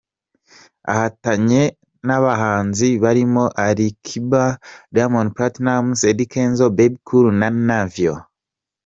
Ahatanye 0.91 1.61
n’abahanzi 2.05 2.87
barimo 3.03 3.43
Ali 3.67 3.87
Kiba, 4.05 4.45
Diamond 4.93 5.29
Platnumz, 5.35 5.99
Eddy 6.11 6.25
Kenzo, 6.33 6.65
Bebe 6.77 6.97
Cool 7.07 7.27
na 7.39 7.47
Navio. 7.67 8.15